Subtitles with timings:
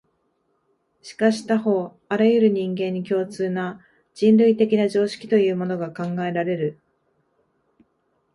[1.03, 3.85] しかし他方、あらゆる人間に共通な、
[4.15, 6.79] 人類的な常識というものが考えられる。